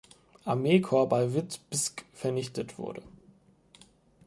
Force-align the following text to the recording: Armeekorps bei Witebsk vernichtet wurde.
Armeekorps 0.45 1.09
bei 1.11 1.31
Witebsk 1.35 2.05
vernichtet 2.11 2.79
wurde. 2.79 3.03